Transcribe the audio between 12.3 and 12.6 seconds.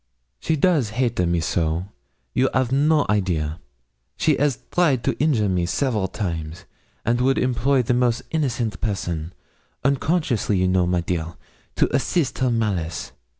her